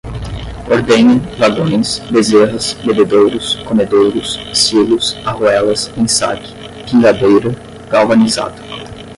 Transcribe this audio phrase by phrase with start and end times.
[0.67, 6.55] ordenha, vagões, bezerras, bebedouros, comedouros, silos, arruelas, ensaque,
[6.89, 7.51] pingadeira,
[7.87, 8.59] galvanizado